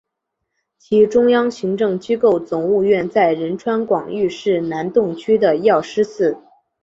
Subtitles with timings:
[0.79, 6.41] 其中央行政机构总务院在仁川广域市南洞区的药师寺。